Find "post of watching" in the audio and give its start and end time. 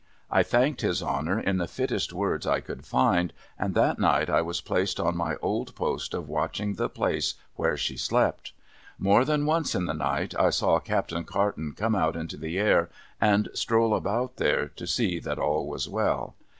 5.75-6.73